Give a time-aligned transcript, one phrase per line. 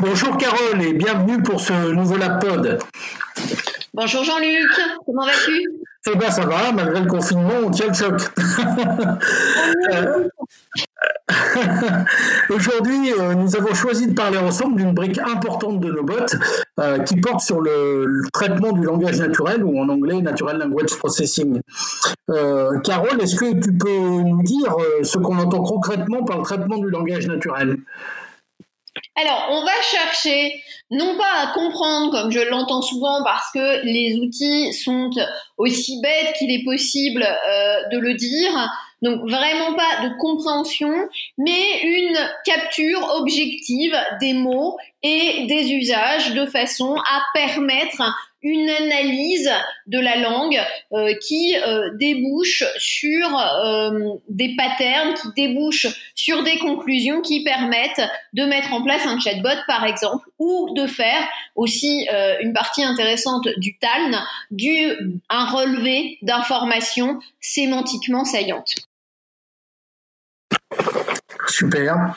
[0.00, 2.78] Bonjour Carole et bienvenue pour ce nouveau LabPod.
[3.92, 4.70] Bonjour Jean-Luc,
[5.04, 5.68] comment vas-tu?
[6.10, 8.18] Eh bien ça va, malgré le confinement, on tient le choc.
[9.92, 10.28] Euh,
[12.50, 16.14] aujourd'hui, euh, nous avons choisi de parler ensemble d'une brique importante de nos bots
[16.80, 21.60] euh, qui porte sur le, traitement du langage naturel ou en anglais Natural Language Processing.
[22.84, 26.88] Carole, est-ce que tu peux nous dire ce qu'on entend concrètement par le traitement du
[26.88, 27.76] langage naturel?
[29.14, 34.16] Alors, on va chercher non pas à comprendre, comme je l'entends souvent, parce que les
[34.16, 35.10] outils sont
[35.58, 38.68] aussi bêtes qu'il est possible euh, de le dire,
[39.02, 40.92] donc vraiment pas de compréhension,
[41.38, 48.02] mais une capture objective des mots et des usages de façon à permettre
[48.42, 49.50] une analyse
[49.86, 50.60] de la langue
[50.92, 58.02] euh, qui euh, débouche sur euh, des patterns, qui débouche sur des conclusions qui permettent
[58.32, 62.06] de mettre en place un chatbot par exemple, ou de faire aussi
[62.40, 64.16] une partie intéressante du TALN,
[64.50, 64.88] du,
[65.28, 68.74] un relevé d'informations sémantiquement saillantes.
[71.48, 72.14] Super.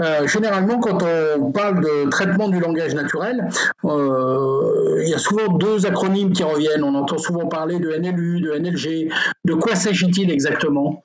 [0.00, 1.02] Euh, généralement, quand
[1.38, 3.48] on parle de traitement du langage naturel,
[3.84, 6.84] euh, il y a souvent deux acronymes qui reviennent.
[6.84, 9.10] On entend souvent parler de NLU, de NLG.
[9.44, 11.02] De quoi s'agit-il exactement?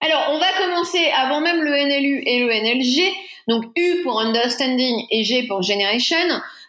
[0.00, 3.12] Alors, on va commencer avant même le NLU et le NLG.
[3.48, 6.16] Donc, U pour Understanding et G pour Generation.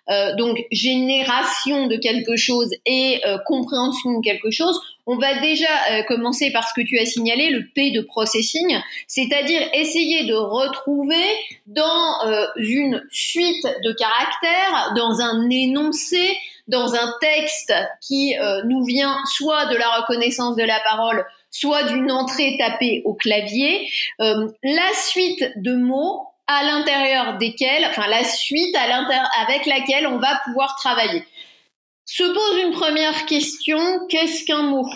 [0.10, 5.68] Euh, donc génération de quelque chose et euh, compréhension de quelque chose, on va déjà
[5.92, 10.36] euh, commencer par ce que tu as signalé, le P de processing, c'est-à-dire essayer de
[10.36, 11.26] retrouver
[11.66, 12.20] dans
[12.58, 19.76] une suite de caractères, dans un énoncé, dans un texte qui nous vient soit de
[19.76, 23.88] la reconnaissance de la parole, soit d'une entrée tapée au clavier,
[24.20, 30.76] la suite de mots à l'intérieur desquels, enfin la suite avec laquelle on va pouvoir
[30.78, 31.26] travailler.
[32.06, 33.80] Se pose une première question,
[34.10, 34.88] qu'est-ce qu'un mot?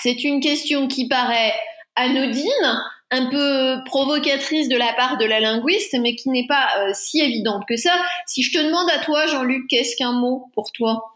[0.00, 1.52] C'est une question qui paraît
[1.96, 6.90] anodine, un peu provocatrice de la part de la linguiste, mais qui n'est pas euh,
[6.92, 7.92] si évidente que ça.
[8.26, 11.14] Si je te demande à toi, Jean-Luc, qu'est-ce qu'un mot pour toi?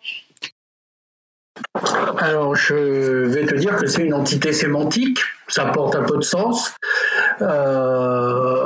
[2.19, 5.19] Alors, je vais te dire que c'est une entité sémantique,
[5.49, 6.75] ça porte un peu de sens.
[7.41, 8.65] Euh,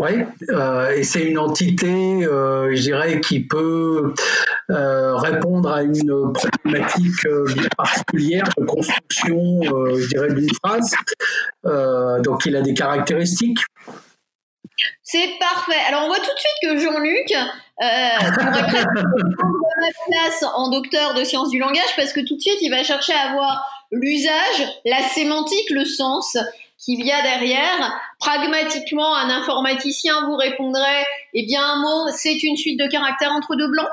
[0.00, 4.14] oui, euh, et c'est une entité, euh, je dirais, qui peut
[4.70, 10.94] euh, répondre à une problématique bien particulière de construction, je dirais, d'une phrase.
[12.24, 13.60] donc, il a des caractéristiques.
[15.02, 15.80] C'est parfait.
[15.88, 18.68] Alors, on voit tout de suite que Jean-Luc euh, prendre ma
[20.06, 23.12] place en docteur de sciences du langage parce que tout de suite, il va chercher
[23.12, 26.38] à avoir l'usage, la sémantique, le sens
[26.84, 28.00] qu'il y a derrière.
[28.18, 31.04] Pragmatiquement, un informaticien vous répondrait,
[31.34, 33.88] eh bien, un mot, c'est une suite de caractères entre deux blancs.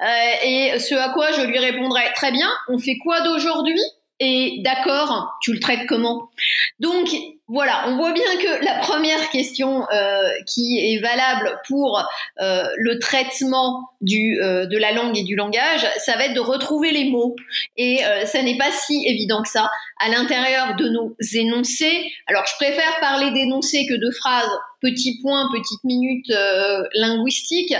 [0.00, 3.80] Euh, et ce à quoi je lui répondrais, très bien, on fait quoi d'aujourd'hui?
[4.20, 6.28] Et d'accord, tu le traites comment?
[6.78, 7.08] Donc
[7.48, 12.00] voilà, on voit bien que la première question euh, qui est valable pour
[12.40, 16.92] euh, le traitement euh, de la langue et du langage, ça va être de retrouver
[16.92, 17.34] les mots.
[17.78, 22.12] Et ça n'est pas si évident que ça à l'intérieur de nos énoncés.
[22.26, 24.50] Alors je préfère parler d'énoncés que de phrases.
[24.82, 26.30] Petit point, petite minute
[26.94, 27.74] linguistique.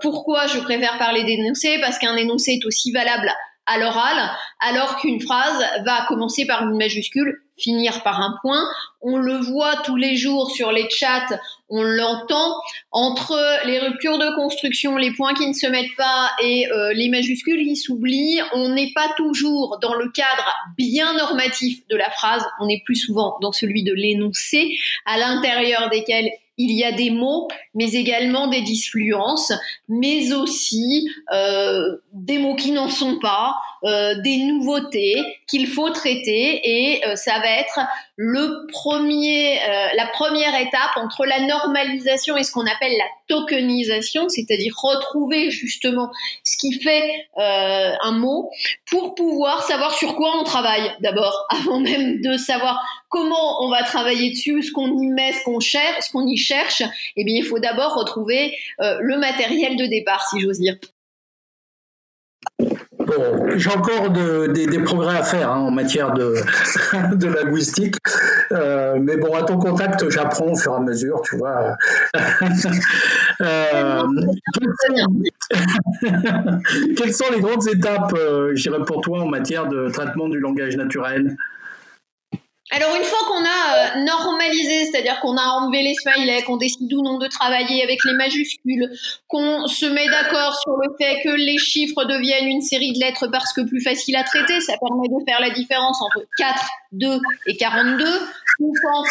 [0.00, 1.78] pourquoi je préfère parler d'énoncés?
[1.80, 3.30] Parce qu'un énoncé est aussi valable
[3.66, 8.62] à l'oral, alors qu'une phrase va commencer par une majuscule, finir par un point.
[9.00, 12.54] On le voit tous les jours sur les chats, on l'entend.
[12.92, 13.34] Entre
[13.66, 17.64] les ruptures de construction, les points qui ne se mettent pas et euh, les majuscules
[17.64, 22.68] qui s'oublient, on n'est pas toujours dans le cadre bien normatif de la phrase, on
[22.68, 24.76] est plus souvent dans celui de l'énoncé,
[25.06, 29.52] à l'intérieur desquels il y a des mots, mais également des disfluences,
[29.88, 36.60] mais aussi euh, des mots qui n'en sont pas, euh, des nouveautés qu'il faut traiter,
[36.64, 37.80] et euh, ça va être
[38.16, 44.28] le premier, euh, la première étape entre la normalisation et ce qu'on appelle la tokenisation,
[44.28, 46.10] c'est-à-dire retrouver justement
[46.42, 48.50] ce qui fait euh, un mot
[48.90, 53.82] pour pouvoir savoir sur quoi on travaille d'abord, avant même de savoir comment on va
[53.82, 56.82] travailler dessus, ce qu'on y met, ce qu'on cherche, ce qu'on y cherche.
[57.16, 60.76] Eh bien, il faut d'abord retrouver le matériel de départ, si j'ose dire.
[63.06, 66.34] Bon, j'ai encore des, progrès à faire hein, en matière de,
[67.14, 67.96] de linguistique,
[68.52, 71.76] euh, mais bon, à ton contact, j'apprends au fur et à mesure, tu vois.
[73.40, 74.02] euh,
[76.96, 80.40] quelles, sont, les grandes étapes, euh, je dirais, pour toi en matière de traitement du
[80.40, 81.36] langage naturel?
[82.70, 86.92] Alors une fois qu'on a euh, normalisé, c'est-à-dire qu'on a enlevé les smileys, qu'on décide
[86.92, 88.90] ou non de travailler avec les majuscules,
[89.28, 93.28] qu'on se met d'accord sur le fait que les chiffres deviennent une série de lettres
[93.30, 97.20] parce que plus facile à traiter, ça permet de faire la différence entre 4, 2
[97.46, 98.04] et 42.
[98.58, 99.04] Ou quand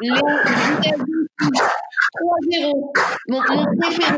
[0.00, 0.22] les 3
[2.52, 2.92] 0,
[3.28, 3.42] mon,
[3.80, 4.16] préféré,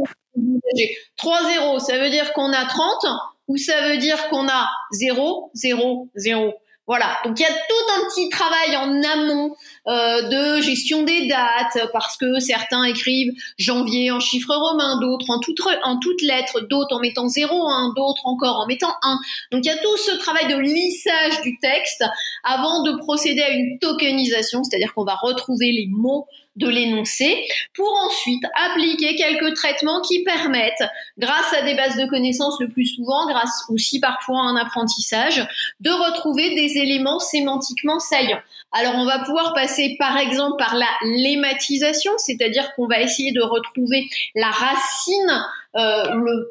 [1.17, 3.07] 3 0, ça veut dire qu'on a 30
[3.49, 6.55] ou ça veut dire qu'on a 0, 0, 0.
[6.87, 9.57] Voilà, donc il y a tout un petit travail en amont
[9.89, 15.41] euh, de gestion des dates, parce que certains écrivent janvier en chiffre romain, d'autres en
[15.41, 19.19] toutes en toutes lettres, d'autres en mettant zéro, hein, d'autres encore en mettant un.
[19.51, 22.05] Donc il y a tout ce travail de lissage du texte
[22.45, 27.91] avant de procéder à une tokenisation, c'est-à-dire qu'on va retrouver les mots de l'énoncé pour
[28.07, 30.85] ensuite appliquer quelques traitements qui permettent,
[31.19, 35.47] grâce à des bases de connaissances le plus souvent, grâce aussi parfois à un apprentissage,
[35.81, 38.41] de retrouver des éléments sémantiquement saillants.
[38.73, 43.43] Alors on va pouvoir passer par exemple par la lématisation, c'est-à-dire qu'on va essayer de
[43.43, 45.45] retrouver la racine
[45.77, 46.05] euh,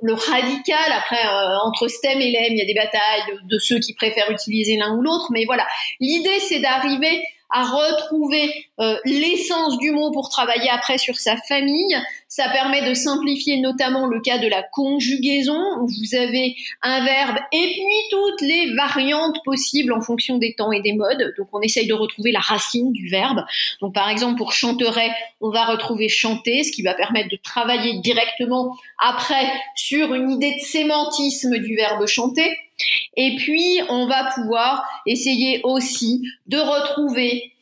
[0.03, 0.91] le, radical.
[0.95, 4.29] Après, euh, entre stem et lem, il y a des batailles de ceux qui préfèrent
[4.29, 5.27] utiliser l'un ou l'autre.
[5.31, 5.65] Mais voilà,
[5.99, 11.95] l'idée, c'est d'arriver à retrouver euh, l'essence du mot pour travailler après sur sa famille.
[12.27, 17.37] Ça permet de simplifier notamment le cas de la conjugaison, où vous avez un verbe
[17.53, 21.33] et puis toutes les variantes possibles en fonction des temps et des modes.
[21.37, 23.45] Donc on essaye de retrouver la racine du verbe.
[23.81, 27.99] Donc par exemple pour chanterait, on va retrouver chanter, ce qui va permettre de travailler
[27.99, 32.57] directement après sur une idée de sémantisme du verbe chanter.
[33.17, 37.54] Et puis, on va pouvoir essayer aussi de retrouver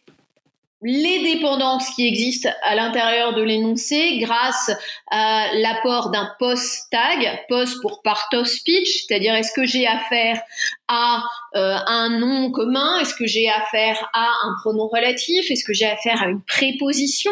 [0.83, 4.71] les dépendances qui existent à l'intérieur de l'énoncé grâce
[5.11, 10.41] à l'apport d'un post tag, post pour part of speech, c'est-à-dire est-ce que j'ai affaire
[10.87, 11.23] à
[11.55, 15.85] euh, un nom commun, est-ce que j'ai affaire à un pronom relatif, est-ce que j'ai
[15.85, 17.31] affaire à une préposition,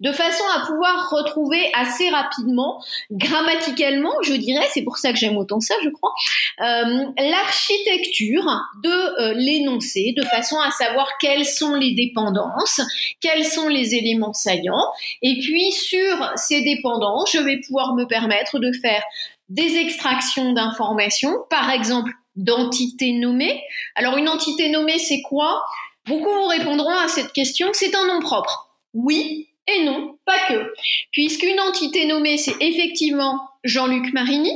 [0.00, 5.36] de façon à pouvoir retrouver assez rapidement, grammaticalement, je dirais, c'est pour ça que j'aime
[5.36, 6.12] autant ça, je crois,
[6.60, 8.46] euh, l'architecture
[8.84, 12.80] de euh, l'énoncé, de façon à savoir quelles sont les dépendances,
[13.20, 14.92] quels sont les éléments saillants,
[15.22, 19.02] et puis sur ces dépendances, je vais pouvoir me permettre de faire
[19.48, 23.62] des extractions d'informations, par exemple d'entités nommées.
[23.94, 25.62] Alors une entité nommée, c'est quoi?
[26.06, 28.70] Beaucoup vous répondront à cette question, c'est un nom propre.
[28.94, 30.72] Oui et non, pas que.
[31.12, 34.52] Puisqu'une entité nommée, c'est effectivement Jean-Luc Marini,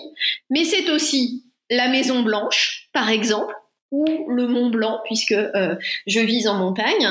[0.50, 3.54] mais c'est aussi la Maison Blanche, par exemple,
[3.90, 7.08] ou le Mont Blanc, puisque euh, je vise en montagne,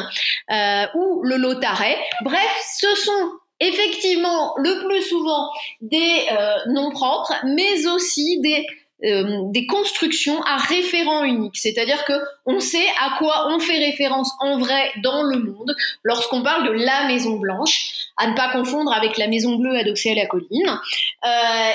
[0.51, 1.98] euh, ou le Lotaret.
[2.22, 5.50] Bref, ce sont effectivement le plus souvent
[5.81, 8.66] des euh, noms propres, mais aussi des
[9.01, 12.13] des constructions à référent unique, c'est-à-dire que
[12.45, 16.72] on sait à quoi on fait référence en vrai dans le monde lorsqu'on parle de
[16.72, 20.80] la Maison Blanche, à ne pas confondre avec la Maison Bleue adossée à la colline,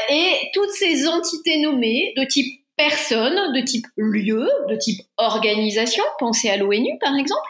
[0.08, 6.48] et toutes ces entités nommées de type personnes de type lieu, de type organisation, pensez
[6.48, 7.46] à l'ONU par exemple,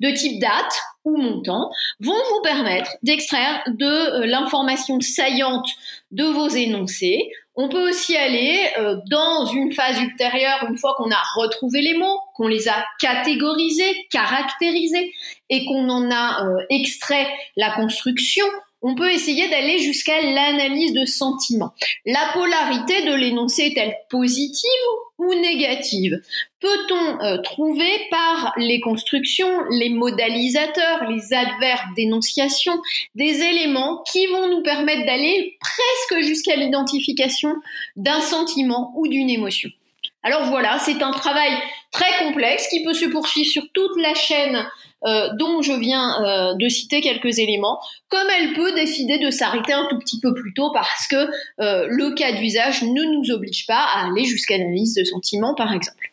[0.00, 1.70] de type date ou montant,
[2.00, 5.68] vont vous permettre d'extraire de euh, l'information saillante
[6.10, 7.30] de vos énoncés.
[7.54, 11.94] On peut aussi aller euh, dans une phase ultérieure, une fois qu'on a retrouvé les
[11.94, 15.12] mots, qu'on les a catégorisés, caractérisés
[15.48, 18.46] et qu'on en a euh, extrait la construction,
[18.82, 21.72] on peut essayer d'aller jusqu'à l'analyse de sentiments.
[22.04, 24.68] La polarité de l'énoncé est-elle positive
[25.18, 26.20] ou négative?
[26.60, 32.80] Peut-on euh, trouver par les constructions, les modalisateurs, les adverbes d'énonciation,
[33.14, 37.54] des éléments qui vont nous permettre d'aller presque jusqu'à l'identification
[37.96, 39.70] d'un sentiment ou d'une émotion?
[40.22, 41.50] Alors voilà, c'est un travail
[41.90, 44.64] très complexe qui peut se poursuivre sur toute la chaîne
[45.04, 49.72] euh, dont je viens euh, de citer quelques éléments, comme elle peut décider de s'arrêter
[49.72, 51.16] un tout petit peu plus tôt parce que
[51.60, 55.72] euh, le cas d'usage ne nous oblige pas à aller jusqu'à l'analyse de sentiments, par
[55.72, 56.12] exemple.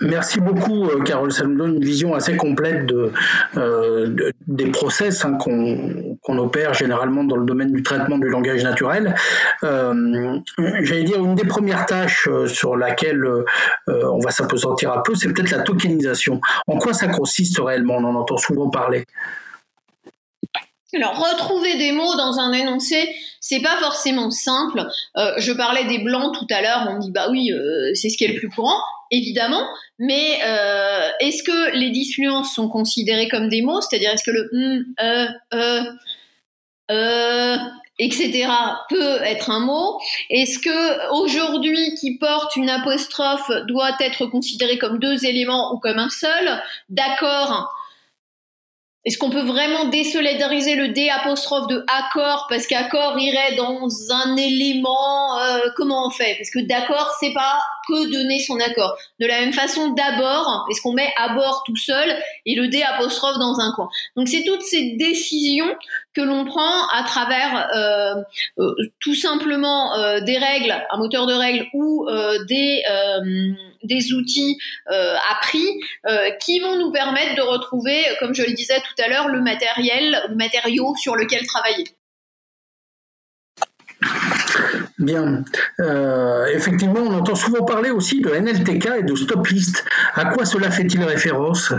[0.00, 1.32] Merci beaucoup, Carole.
[1.32, 3.12] Ça nous donne une vision assez complète de,
[4.46, 9.14] des process hein, qu'on opère généralement dans le domaine du traitement du langage naturel.
[9.64, 10.38] Euh,
[10.82, 13.24] J'allais dire, une des premières tâches euh, sur laquelle
[13.86, 16.40] on va s'apesantir un peu, c'est peut-être la tokenisation.
[16.66, 17.96] En quoi ça consiste réellement?
[17.96, 19.06] On en entend souvent parler.
[20.94, 24.86] Alors, retrouver des mots dans un énoncé, c'est pas forcément simple.
[25.18, 28.16] Euh, je parlais des blancs tout à l'heure, on dit bah oui, euh, c'est ce
[28.16, 28.80] qui est le plus courant,
[29.10, 29.66] évidemment,
[29.98, 33.82] mais euh, est-ce que les disfluences sont considérées comme des mots?
[33.82, 34.50] C'est-à-dire, est-ce que le
[35.02, 35.82] e,
[36.90, 37.56] e,
[37.98, 38.48] etc.
[38.88, 39.98] peut être un mot
[40.30, 45.98] Est-ce que aujourd'hui qui porte une apostrophe doit être considéré comme deux éléments ou comme
[45.98, 46.62] un seul?
[46.88, 47.74] D'accord.
[49.04, 52.46] Est-ce qu'on peut vraiment désolidariser le D apostrophe de accord?
[52.50, 56.36] Parce qu'accord irait dans un élément euh, Comment on fait?
[56.36, 58.96] Parce que d'accord, c'est pas que donner son accord.
[59.18, 62.16] De la même façon, d'abord, est-ce qu'on met à bord tout seul
[62.46, 63.88] et le D apostrophe dans un coin?
[64.16, 65.74] Donc c'est toutes ces décisions
[66.14, 68.14] que l'on prend à travers euh,
[68.58, 72.06] euh, tout simplement euh, des règles, un moteur de règles ou
[72.48, 72.82] des,
[73.82, 74.58] des outils
[75.30, 75.66] appris
[76.40, 80.22] qui vont nous permettre de retrouver, comme je le disais tout à l'heure, le matériel,
[80.28, 81.84] le matériau sur lequel travailler.
[84.98, 85.44] Bien.
[86.52, 89.84] effectivement, on entend souvent parler aussi de NLTK et de stop list.
[90.14, 91.72] À quoi cela fait-il référence?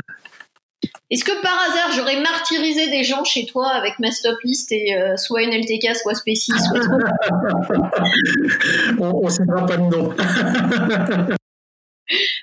[1.12, 4.96] Est-ce que par hasard j'aurais martyrisé des gens chez toi avec ma stop list et
[4.96, 6.80] euh, soit NLTK, soit Spécie, soit
[9.00, 10.14] On ne citera pas de nom.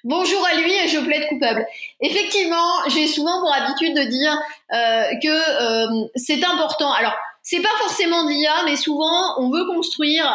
[0.04, 1.64] Bonjour à lui et je plaide coupable.
[2.00, 4.36] Effectivement, j'ai souvent pour habitude de dire
[4.72, 6.92] euh, que euh, c'est important.
[6.92, 7.14] Alors,
[7.48, 10.26] c'est pas forcément de l'IA, mais souvent on veut construire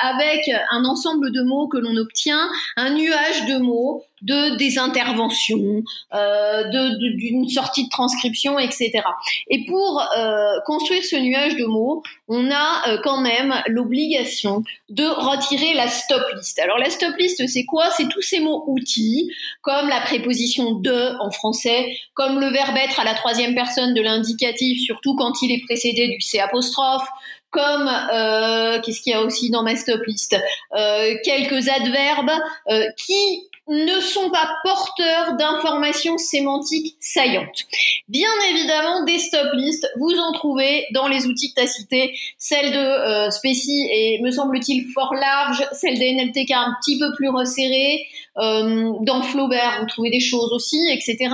[0.00, 5.82] avec un ensemble de mots que l'on obtient un nuage de mots de des interventions,
[6.14, 9.02] euh, d'une sortie de transcription, etc.
[9.48, 15.04] Et pour euh, construire ce nuage de mots, on a euh, quand même l'obligation de
[15.04, 16.58] retirer la stop list.
[16.58, 17.90] Alors la stop list, c'est quoi?
[17.96, 19.30] C'est tous ces mots outils,
[19.62, 24.02] comme la préposition de en français, comme le verbe être à la troisième personne de
[24.02, 27.06] l'indicatif, surtout quand il est précédé du c apostrophe,
[27.50, 30.36] comme euh, qu'est-ce qu'il y a aussi dans ma stop list?
[30.76, 32.30] Euh, quelques adverbes
[32.70, 37.66] euh, qui ne sont pas porteurs d'informations sémantiques saillantes.
[38.08, 42.72] Bien évidemment, des stop lists, vous en trouvez dans les outils que tu cités, celle
[42.72, 47.28] de euh, Speci est, me semble-t-il, fort large, celle des NLTK un petit peu plus
[47.28, 48.06] resserrée,
[48.38, 51.28] euh, dans Flaubert, vous trouvez des choses aussi, etc.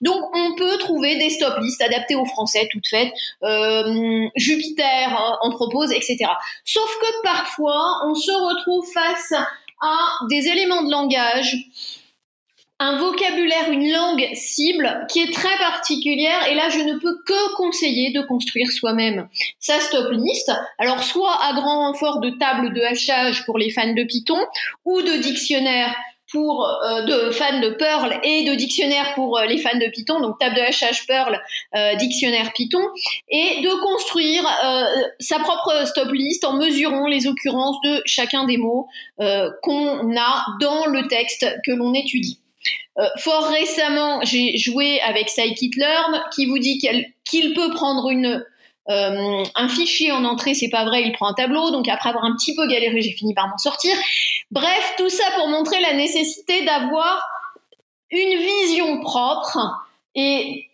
[0.00, 3.12] Donc, on peut trouver des stop lists adaptées au français, toutes faites.
[3.42, 6.18] Euh, Jupiter en propose, etc.
[6.64, 9.32] Sauf que parfois, on se retrouve face
[9.80, 9.96] à
[10.28, 11.56] des éléments de langage,
[12.80, 17.56] un vocabulaire, une langue cible qui est très particulière et là je ne peux que
[17.56, 19.28] conseiller de construire soi-même
[19.60, 20.50] sa stop list.
[20.78, 24.38] Alors soit à grand renfort de table de hachage pour les fans de Python
[24.84, 25.94] ou de dictionnaire
[26.34, 30.20] pour euh, de fans de Perl et de dictionnaire pour euh, les fans de Python,
[30.20, 31.40] donc table de hachage Perl,
[31.76, 32.82] euh, dictionnaire Python,
[33.28, 34.44] et de construire
[35.20, 38.88] sa propre stop list en mesurant les occurrences de chacun des mots
[39.62, 42.40] qu'on a dans le texte que l'on étudie.
[43.18, 46.78] fort récemment, j'ai joué avec Scikit-Learn qui vous dit
[47.24, 48.44] qu'il peut prendre une
[48.90, 51.70] euh, un fichier en entrée, c'est pas vrai, il prend un tableau.
[51.70, 53.96] Donc après avoir un petit peu galéré, j'ai fini par m'en sortir.
[54.50, 57.22] Bref, tout ça pour montrer la nécessité d'avoir
[58.10, 59.58] une vision propre
[60.14, 60.68] et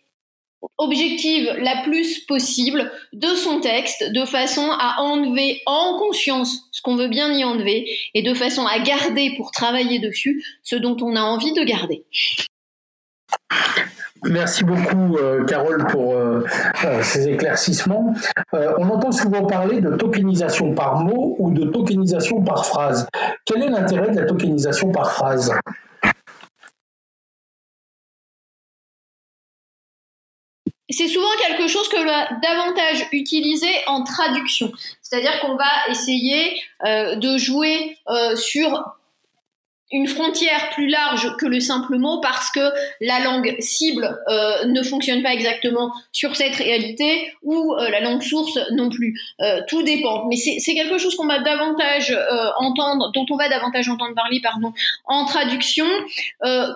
[0.77, 6.95] objective la plus possible de son texte de façon à enlever en conscience ce qu'on
[6.95, 11.15] veut bien y enlever et de façon à garder pour travailler dessus ce dont on
[11.15, 12.03] a envie de garder.
[14.23, 16.45] Merci beaucoup, euh, Carole, pour euh,
[16.85, 18.13] euh, ces éclaircissements.
[18.53, 23.07] on entend souvent parler de tokenisation par mot ou de tokenisation par phrase.
[23.45, 25.51] Quel est l'intérêt de la tokenisation par phrase?
[30.89, 34.71] C'est souvent quelque chose que l'on davantage utilisé en traduction.
[35.01, 37.97] C'est-à-dire qu'on va essayer de jouer
[38.35, 38.97] sur
[39.91, 42.71] une frontière plus large que le simple mot parce que
[43.01, 48.21] la langue cible euh, ne fonctionne pas exactement sur cette réalité ou euh, la langue
[48.21, 49.19] source non plus.
[49.41, 50.27] Euh, tout dépend.
[50.27, 52.17] Mais c'est quelque chose qu'on va davantage
[52.57, 54.73] entendre, dont on va davantage entendre parler, pardon,
[55.05, 55.85] en traduction.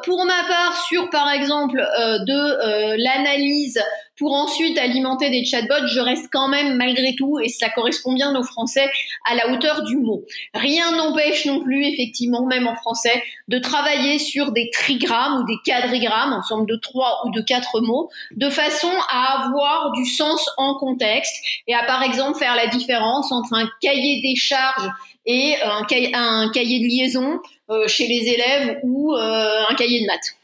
[0.03, 3.79] pour ma part, sur par exemple de l'analyse
[4.17, 8.35] pour ensuite alimenter des chatbots, je reste quand même malgré tout, et ça correspond bien
[8.35, 8.89] au français,
[9.29, 10.23] à la hauteur du mot.
[10.53, 15.57] Rien n'empêche non plus, effectivement, même en français, de travailler sur des trigrammes ou des
[15.65, 20.75] quadrigrammes, ensemble de trois ou de quatre mots, de façon à avoir du sens en
[20.75, 21.35] contexte
[21.67, 24.89] et à par exemple faire la différence entre un cahier des charges
[25.25, 30.35] et un cahier, de liaison euh, chez les élèves ou euh, un cahier de maths.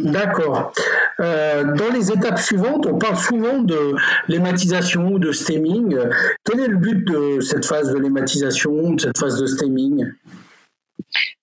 [0.00, 0.72] D'accord.
[1.20, 3.94] Euh, dans les étapes suivantes, on parle souvent de
[4.28, 5.96] lématisation ou de stemming.
[6.44, 10.06] Quel est le but de cette phase de lématisation, de cette phase de stemming?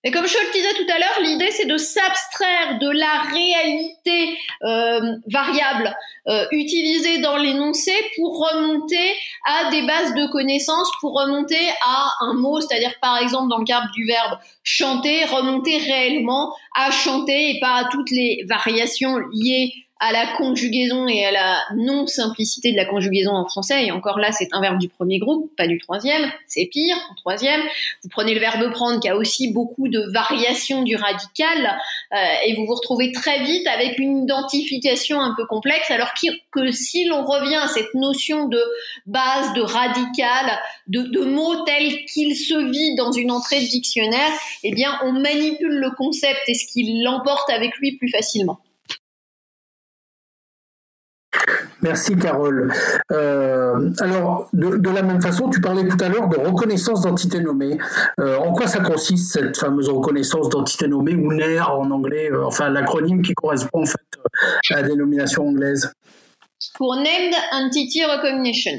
[0.04, 4.38] Et comme je le disais tout à l'heure, l'idée c'est de s'abstraire de la réalité
[4.62, 5.94] euh, variable
[6.28, 9.14] euh, utilisée dans l'énoncé pour remonter
[9.46, 13.64] à des bases de connaissances, pour remonter à un mot, c'est-à-dire par exemple dans le
[13.64, 19.72] cas du verbe chanter, remonter réellement à chanter et pas à toutes les variations liées
[20.00, 23.84] à la conjugaison et à la non-simplicité de la conjugaison en français.
[23.84, 26.32] Et encore là, c'est un verbe du premier groupe, pas du troisième.
[26.46, 27.60] C'est pire, en troisième.
[28.02, 31.78] Vous prenez le verbe prendre qui a aussi beaucoup de variations du radical
[32.14, 32.16] euh,
[32.46, 35.90] et vous vous retrouvez très vite avec une identification un peu complexe.
[35.90, 36.14] Alors
[36.50, 38.62] que si l'on revient à cette notion de
[39.04, 44.30] base, de radical, de, de mots tels qu'il se vit dans une entrée de dictionnaire,
[44.64, 48.60] eh bien, on manipule le concept et ce qui l'emporte avec lui plus facilement.
[51.82, 52.72] Merci Carole.
[53.12, 57.78] Euh, alors, de, la même façon, tu parlais tout à l'heure de reconnaissance d'entité nommée.
[58.18, 62.44] Euh, en quoi ça consiste cette fameuse reconnaissance d'entité nommée ou NER en anglais, euh,
[62.44, 63.98] enfin l'acronyme qui correspond en fait
[64.70, 65.92] à la dénomination anglaise?
[66.74, 68.72] Pour Named Entity Recognition.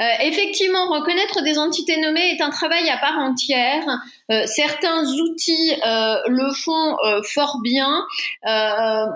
[0.00, 3.84] Euh, effectivement, reconnaître des entités nommées est un travail à part entière.
[4.30, 8.04] Euh, certains outils euh, le font fort bien.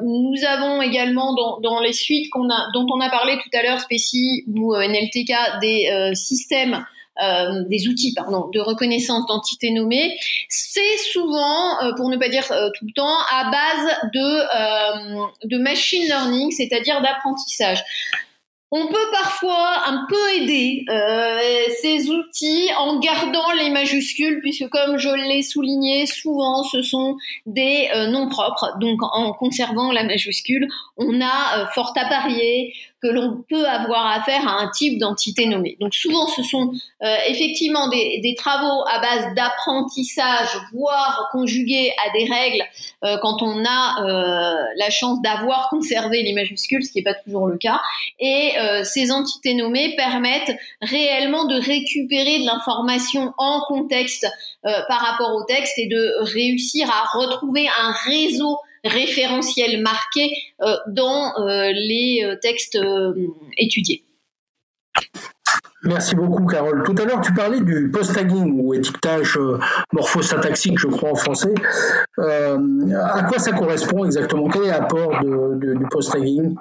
[0.02, 4.74] nous avons également dans, les suites dont on a parlé tout à l'heure, Speci ou
[4.74, 6.84] NLTK, des systèmes
[7.68, 10.16] des outils pardon, de reconnaissance d'entités nommées,
[10.48, 16.50] c'est souvent, pour ne pas dire tout le temps, à base de, de machine learning,
[16.52, 17.82] c'est-à-dire d'apprentissage.
[18.70, 21.40] On peut parfois un peu aider euh,
[21.80, 27.88] ces outils en gardant les majuscules, puisque comme je l'ai souligné, souvent ce sont des
[27.94, 28.76] euh, noms propres.
[28.78, 34.06] Donc en conservant la majuscule, on a euh, fort à parier que l'on peut avoir
[34.06, 35.76] affaire à un type d'entité nommée.
[35.80, 42.24] Donc souvent, ce sont euh, effectivement des, travaux à base d'apprentissage, voire conjugués à des
[42.24, 42.64] règles
[43.04, 47.14] euh, quand on a euh, la chance d'avoir conservé les majuscules, ce qui n'est pas
[47.14, 47.80] toujours le cas.
[48.18, 48.52] Et
[48.82, 54.26] ces entités nommées permettent réellement de récupérer de l'information en contexte
[54.62, 60.30] par rapport au texte et de réussir à retrouver un réseau référentiel marqué
[60.62, 62.78] euh, dans euh, les euh, textes
[63.56, 64.04] étudiés.
[65.84, 66.82] Merci beaucoup, Carole.
[66.84, 69.38] Tout à l'heure, tu parlais du post-tagging ou étiquetage
[69.92, 71.54] morphosyntaxique, je crois en français.
[72.18, 74.48] à quoi ça correspond exactement?
[74.48, 76.56] Quel est l'apport du post-tagging?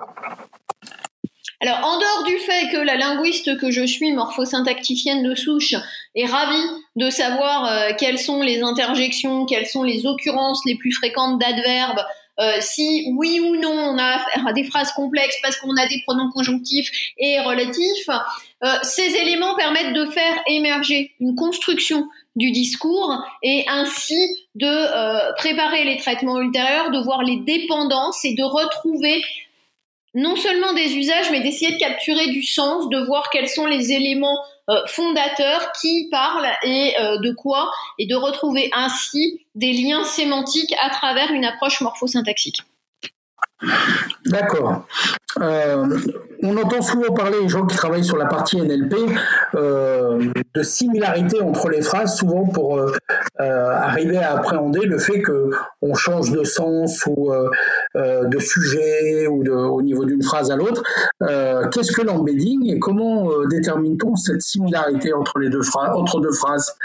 [1.60, 5.74] Alors, en dehors du fait que la linguiste que je suis, morphosyntacticienne de souche,
[6.16, 10.92] est ravie de savoir euh, quelles sont les interjections, quelles sont les occurrences les plus
[10.92, 12.04] fréquentes d'adverbes,
[12.40, 15.88] euh, si oui ou non on a affaire à des phrases complexes parce qu'on a
[15.88, 18.10] des pronoms conjonctifs et relatifs,
[18.64, 24.20] euh, ces éléments permettent de faire émerger une construction du discours et ainsi
[24.54, 29.24] de préparer les traitements ultérieurs, de voir les dépendances et de retrouver
[30.18, 33.92] non seulement des usages, mais d'essayer de capturer du sens, de voir quels sont les
[33.92, 40.04] éléments euh, fondateurs, qui parlent et euh, de quoi, et de retrouver ainsi des liens
[40.04, 42.64] sémantiques à travers une approche morphosyntaxique.
[44.26, 44.88] D'accord.
[45.40, 45.98] Euh,
[46.44, 48.96] on entend souvent parler, les gens qui travaillent sur la partie NLP,
[49.56, 52.92] euh, de similarité entre les phrases, souvent pour euh,
[53.40, 57.32] arriver à appréhender le fait qu'on change de sens ou
[57.96, 60.84] de sujet ou au niveau d'une phrase à l'autre.
[61.20, 66.76] Qu'est-ce que l'embedding et comment détermine-t-on cette similarité entre deux entre deux phrases?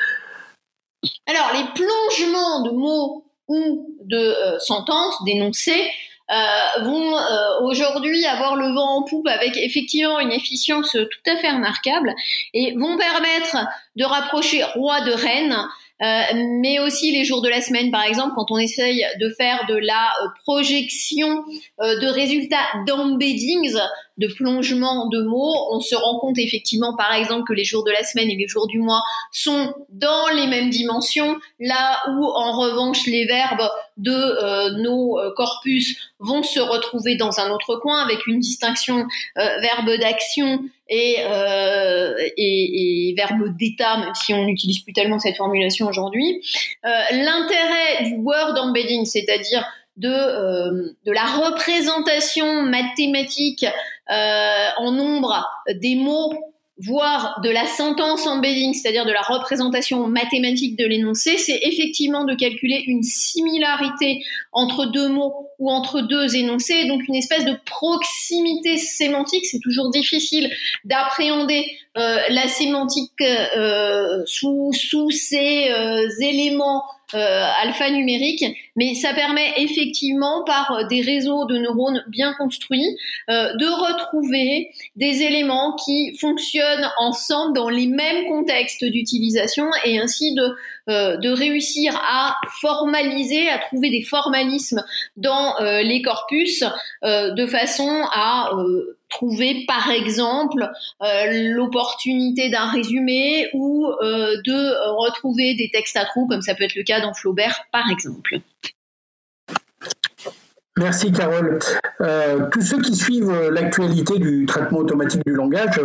[1.27, 5.91] Alors, les plongements de mots ou de sentences, d'énoncés,
[6.33, 11.37] euh, vont euh, aujourd'hui avoir le vent en poupe avec effectivement une efficience tout à
[11.37, 12.15] fait remarquable
[12.55, 13.59] et vont permettre
[13.97, 15.57] de rapprocher roi de reine
[16.03, 16.23] euh,
[16.61, 19.77] mais aussi les jours de la semaine, par exemple, quand on essaye de faire de
[19.77, 21.45] la euh, projection
[21.81, 23.79] euh, de résultats d'embeddings,
[24.23, 27.91] de plongement de mots, on se rend compte effectivement, par exemple, que les jours de
[27.91, 32.59] la semaine et les jours du mois sont dans les mêmes dimensions, là où, en
[32.59, 38.41] revanche, les verbes de nos corpus vont se retrouver dans un autre coin avec une
[38.41, 39.07] distinction
[39.37, 40.61] verbe d'action
[40.93, 46.43] et, euh, et, et verbe d'état, même si on n'utilise plus tellement cette formulation aujourd'hui.
[46.85, 49.65] Euh, L'intérêt du word embedding, c'est-à-dire
[49.97, 53.67] de, euh, de la représentation mathématique
[54.11, 55.45] euh, en nombre
[55.81, 56.33] des mots
[56.79, 62.35] voire de la sentence embedding, c'est-à-dire de la représentation mathématique de l'énoncé, c'est effectivement de
[62.35, 68.79] calculer une similarité entre deux mots ou entre deux énoncés, donc une espèce de proximité
[68.79, 69.47] sémantique.
[69.47, 70.51] C'est toujours difficile
[70.85, 73.23] d'appréhender la sémantique
[74.27, 75.71] sous, sous ces
[76.21, 78.43] éléments euh, alphanumérique,
[78.75, 82.97] mais ça permet effectivement par euh, des réseaux de neurones bien construits
[83.29, 90.35] euh, de retrouver des éléments qui fonctionnent ensemble dans les mêmes contextes d'utilisation et ainsi
[90.35, 90.55] de
[90.89, 94.83] de réussir à formaliser, à trouver des formalismes
[95.17, 96.65] dans les corpus
[97.05, 98.51] de façon à
[99.13, 100.69] trouver par exemple
[101.03, 106.65] euh, l'opportunité d'un résumé ou euh, de retrouver des textes à trous, comme ça peut
[106.65, 108.39] être le cas dans Flaubert par exemple.
[110.79, 111.59] Merci Carole.
[112.01, 115.81] Euh, tous ceux qui suivent l'actualité du traitement automatique du langage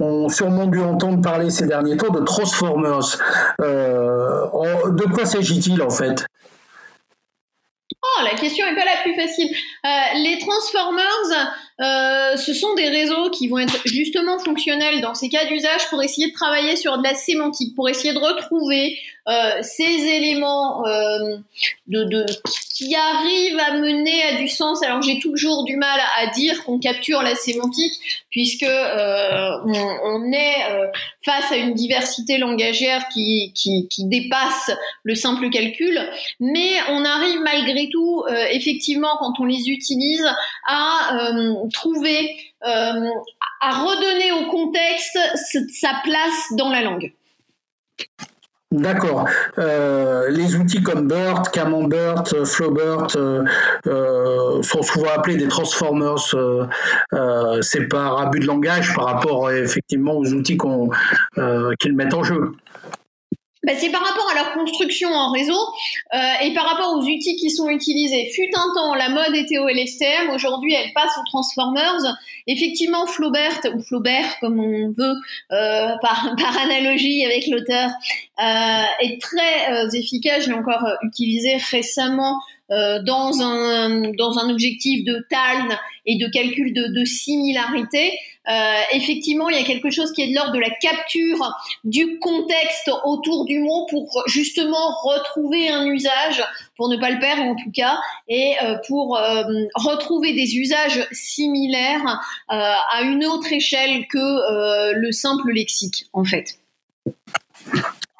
[0.00, 3.18] ont sûrement dû entendre parler ces derniers temps de Transformers.
[3.60, 6.26] de quoi s'agit-il en fait?
[8.02, 9.48] Oh, la question n'est pas la plus facile.
[10.24, 15.44] les Transformers, euh, ce sont des réseaux qui vont être justement fonctionnels dans ces cas
[15.44, 18.96] d'usage pour essayer de travailler sur de la sémantique, pour essayer de retrouver
[19.28, 21.38] euh, ces éléments euh,
[21.88, 22.26] de, de,
[22.76, 24.84] qui arrivent à mener à du sens.
[24.84, 27.94] Alors j'ai toujours du mal à dire qu'on capture la sémantique
[28.30, 30.86] puisque euh, on, on, est euh,
[31.24, 34.70] face à une diversité langagère qui, qui, qui, dépasse
[35.02, 35.98] le simple calcul,
[36.38, 40.26] mais on arrive malgré tout, effectivement, quand on les utilise,
[40.68, 41.32] à
[41.68, 43.08] trouver, euh,
[43.60, 45.18] à redonner au contexte
[45.72, 47.12] sa place dans la langue.
[48.72, 49.26] D'accord.
[49.58, 56.18] Euh, les outils comme BERT, Camembert, Flowbert euh, sont souvent appelés des transformers.
[57.62, 60.58] c'est par abus de langage par rapport effectivement aux outils
[61.78, 62.52] qu'ils mettent en jeu.
[63.66, 65.58] Bah, c'est par rapport à leur construction en réseau
[66.14, 68.30] euh, et par rapport aux outils qui sont utilisés.
[68.32, 72.16] Fut un temps, la mode était au LSTM, aujourd'hui elle passe aux Transformers.
[72.46, 75.14] Effectivement, Flaubert, ou Flaubert comme on veut,
[75.50, 77.90] euh, par, par, analogie avec l'auteur,
[78.40, 80.44] euh, est très euh, efficace.
[80.44, 82.40] Je l'ai encore euh, utilisé récemment
[82.72, 88.18] euh, dans, un, dans un objectif de TALN et de calcul de, de similarité.
[88.48, 92.18] Euh, effectivement, il y a quelque chose qui est de l'ordre de la capture du
[92.18, 96.42] contexte autour du mot pour justement retrouver un usage,
[96.76, 97.98] pour ne pas le perdre en tout cas,
[98.28, 99.18] et euh, pour
[99.76, 106.58] retrouver des usages similaires à une autre échelle que le simple lexique, en fait.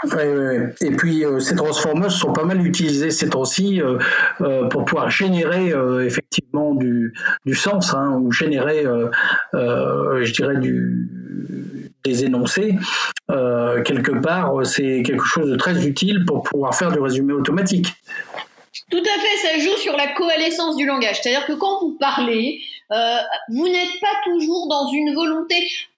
[0.05, 3.99] Et puis euh, ces transformers sont pas mal utilisés ces temps-ci euh,
[4.43, 5.73] euh, pour pouvoir générer
[6.05, 7.15] effectivement du,
[7.47, 8.85] du sens hein, ou générer,
[9.53, 12.75] je dirais, du, des énoncés.
[13.29, 17.89] quelque part, c'est quelque chose de très utile pour pouvoir faire du résumé automatique.
[18.91, 21.21] Tout à fait, ça joue sur la coalescence du langage.
[21.23, 22.61] C'est-à-dire que quand vous parlez,
[23.51, 25.57] vous n'êtes pas toujours dans une volonté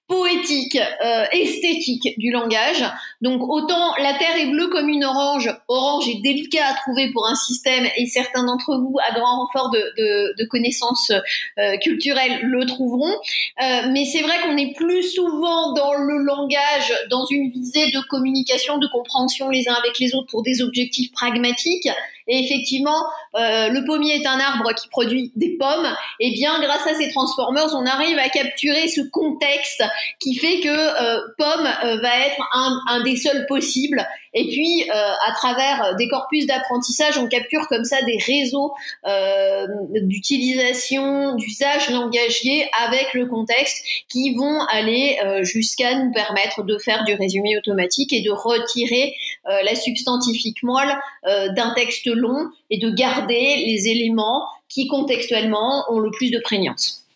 [0.09, 2.83] poétique, euh, esthétique du langage.
[3.21, 7.27] Donc autant la Terre est bleue comme une orange, orange est délicat à trouver pour
[7.27, 12.39] un système et certains d'entre vous, à grand renfort de, de, de connaissances euh, culturelles,
[12.43, 13.13] le trouveront.
[13.61, 17.99] Euh, mais c'est vrai qu'on est plus souvent dans le langage, dans une visée de
[18.09, 21.87] communication, de compréhension les uns avec les autres pour des objectifs pragmatiques.
[22.29, 23.03] Et effectivement,
[23.35, 25.87] euh, le pommier est un arbre qui produit des pommes.
[26.19, 29.83] Et bien, grâce à ces transformers, on arrive à capturer ce contexte
[30.19, 34.07] qui fait que euh, pomme euh, va être un, un, des seuls possibles.
[34.33, 38.73] Et puis, euh, à travers des corpus d'apprentissage, on capture comme ça des réseaux
[39.07, 39.67] euh,
[40.01, 47.13] d'utilisation, d'usage langagier avec le contexte qui vont aller jusqu'à nous permettre de faire du
[47.13, 49.15] résumé automatique et de retirer
[49.45, 56.11] la substantifique moelle d'un texte long et de garder les éléments qui contextuellement ont le
[56.11, 57.08] plus de prégnance.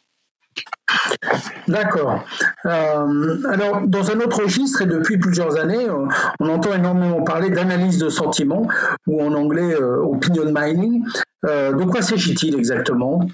[1.67, 2.23] D'accord.
[2.65, 6.05] Euh, alors, dans un autre registre, et depuis plusieurs années, euh,
[6.39, 8.67] on entend énormément parler d'analyse de sentiments,
[9.07, 11.03] ou en anglais euh, opinion mining.
[11.43, 13.25] de quoi s'agit-il exactement?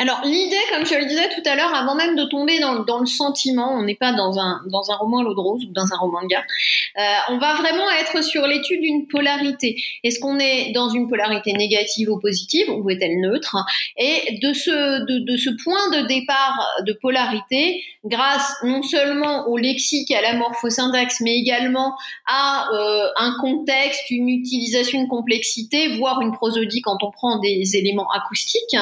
[0.00, 3.06] Alors l'idée, comme je le disais tout à l'heure, avant même de tomber dans, le
[3.06, 5.92] sentiment, on n'est pas dans un, dans un roman à l'eau de rose ou dans
[5.92, 9.76] un roman de euh, on va vraiment être sur l'étude d'une polarité.
[10.02, 13.56] Est-ce qu'on est dans une polarité négative ou positive ou est-elle neutre
[13.98, 20.10] Et de ce, de, ce point de départ de polarité, grâce non seulement au lexique,
[20.12, 21.94] à la morphosyntaxe, mais également
[22.26, 27.76] à euh, un contexte, une utilisation, une complexité, voire une prosodie quand on prend des
[27.76, 28.76] éléments acoustiques,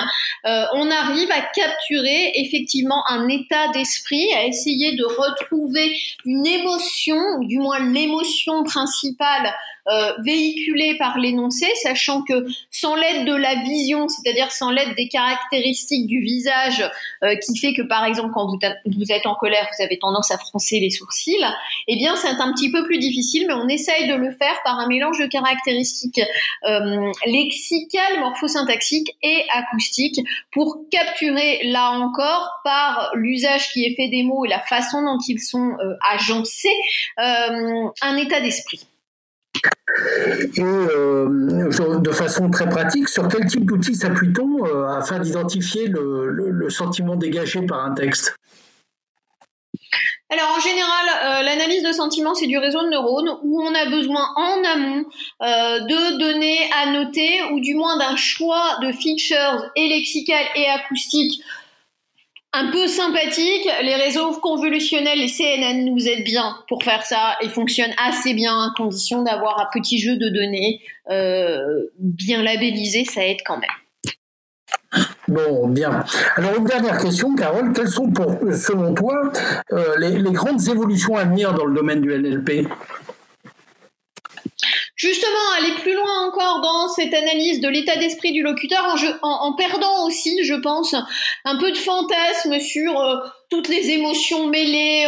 [0.47, 6.47] euh, on a arrive à capturer effectivement un état d'esprit, à essayer de retrouver une
[6.47, 9.55] émotion, ou du moins l'émotion principale
[9.91, 15.09] euh, véhiculé par l'énoncé, sachant que sans l'aide de la vision, c'est-à-dire sans l'aide des
[15.09, 16.85] caractéristiques du visage,
[17.23, 20.37] euh, qui fait que par exemple quand vous, êtes en colère, vous avez tendance à
[20.37, 21.43] froncer les sourcils,
[21.87, 24.79] eh bien c'est un petit peu plus difficile, mais on essaye de le faire par
[24.79, 26.21] un mélange de caractéristiques
[26.67, 30.21] euh, lexicales, morphosyntaxiques et acoustiques
[30.53, 35.19] pour capturer là encore par l'usage qui est fait des mots et la façon dont
[35.29, 35.77] ils sont
[36.11, 36.77] agencés
[37.17, 38.87] un état d'esprit.
[40.57, 47.17] Et euh, de façon très pratique, sur quel type d'outils s'appuie-t-on afin d'identifier le, sentiment
[47.17, 48.37] dégagé par un texte?
[50.31, 54.29] Alors en général, l'analyse de sentiments, c'est du réseau de neurones où on a besoin
[54.37, 55.05] en amont
[55.41, 61.43] de données à noter ou du moins d'un choix de features et lexicales et acoustiques
[62.53, 63.69] un peu sympathique.
[63.83, 68.55] Les réseaux convolutionnels, les CNN nous aident bien pour faire ça et fonctionnent assez bien
[68.55, 70.81] à condition d'avoir un petit jeu de données
[71.11, 73.69] euh, bien labellisé, ça aide quand même.
[75.29, 76.05] Bon, bien.
[76.37, 79.31] Alors une dernière question, Carole, quelles sont pour, selon toi
[79.73, 82.67] euh, les, les grandes évolutions à venir dans le domaine du NLP
[84.99, 90.05] justement aller plus loin encore dans cette analyse de l'état d'esprit du locuteur en, perdant
[90.07, 90.95] aussi, je pense,
[91.45, 93.17] un peu de fantasme sur euh,
[93.51, 95.07] toutes les émotions mêlées.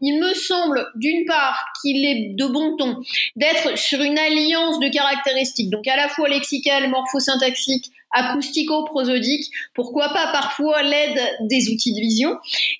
[0.00, 3.00] il me semble, d'une part, qu'il est de bon ton
[3.36, 10.28] d'être sur une alliance de caractéristiques, donc à la fois lexicale, morphosyntaxique, acoustico-prosodique, pourquoi pas
[10.32, 12.36] parfois l'aide des outils de vision,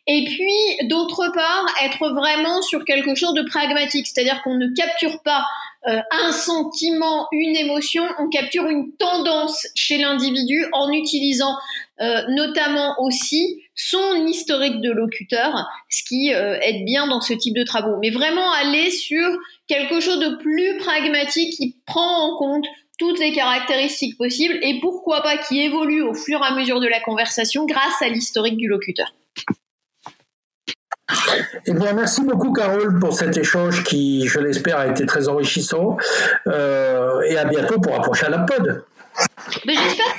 [0.06, 5.20] et puis d'autre part être vraiment sur quelque chose de pragmatique, c'est-à-dire qu'on ne capture
[5.22, 5.44] pas
[5.86, 11.54] euh, un sentiment, une émotion, on capture une tendance chez l'individu en utilisant
[12.00, 17.54] euh, notamment aussi son historique de locuteur, ce qui euh, aide bien dans ce type
[17.54, 17.96] de travaux.
[18.00, 19.28] Mais vraiment aller sur
[19.66, 22.66] quelque chose de plus pragmatique qui prend en compte
[22.98, 26.86] toutes les caractéristiques possibles et pourquoi pas qui évolue au fur et à mesure de
[26.86, 29.12] la conversation grâce à l'historique du locuteur.
[31.66, 35.96] Eh bien, merci beaucoup, Carole, pour cet échange qui, je l'espère, a été très enrichissant.
[36.46, 38.84] Euh, et à bientôt pour un prochain pod.
[39.66, 40.14] J'espère